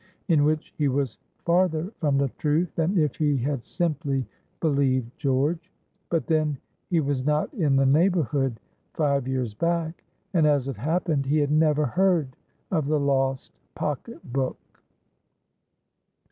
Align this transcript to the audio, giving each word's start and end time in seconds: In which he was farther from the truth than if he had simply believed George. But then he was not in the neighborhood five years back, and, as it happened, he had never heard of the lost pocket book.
In 0.29 0.45
which 0.45 0.73
he 0.79 0.87
was 0.87 1.19
farther 1.45 1.93
from 1.99 2.17
the 2.17 2.29
truth 2.29 2.73
than 2.73 2.97
if 2.97 3.17
he 3.17 3.37
had 3.37 3.63
simply 3.63 4.25
believed 4.59 5.11
George. 5.15 5.71
But 6.09 6.25
then 6.25 6.57
he 6.89 6.99
was 6.99 7.23
not 7.23 7.53
in 7.53 7.75
the 7.75 7.85
neighborhood 7.85 8.59
five 8.95 9.27
years 9.27 9.53
back, 9.53 10.03
and, 10.33 10.47
as 10.47 10.67
it 10.67 10.77
happened, 10.77 11.27
he 11.27 11.37
had 11.37 11.51
never 11.51 11.85
heard 11.85 12.35
of 12.71 12.87
the 12.87 12.99
lost 12.99 13.53
pocket 13.75 14.33
book. 14.33 14.57